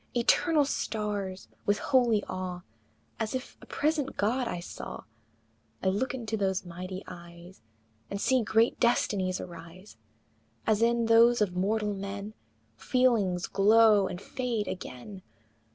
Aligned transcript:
Eternal 0.17 0.65
stars! 0.65 1.47
with 1.67 1.77
holy 1.77 2.23
awe, 2.27 2.61
As 3.19 3.35
if 3.35 3.55
a 3.61 3.67
present 3.67 4.17
God 4.17 4.47
I 4.47 4.59
saw, 4.59 5.03
I 5.83 5.89
look 5.89 6.15
into 6.15 6.35
those 6.35 6.65
mighty 6.65 7.03
eyes 7.07 7.61
And 8.09 8.19
see 8.19 8.41
great 8.41 8.79
destinies 8.79 9.39
arise, 9.39 9.97
As 10.65 10.81
in 10.81 11.05
those 11.05 11.39
of 11.39 11.55
mortal 11.55 11.93
men 11.93 12.33
Feelings 12.75 13.45
glow 13.45 14.07
and 14.07 14.19
fade 14.19 14.67
again! 14.67 15.21